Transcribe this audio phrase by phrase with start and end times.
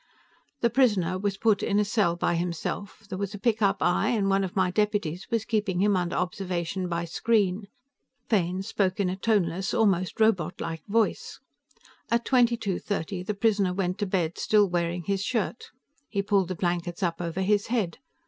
[0.61, 4.31] "The prisoner was put in a cell by himself; there was a pickup eye, and
[4.31, 7.67] one of my deputies was keeping him under observation by screen."
[8.27, 11.39] Fane spoke in a toneless, almost robotlike voice.
[12.09, 15.69] "At twenty two thirty, the prisoner went to bed, still wearing his shirt.
[16.09, 17.99] He pulled the blankets up over his head.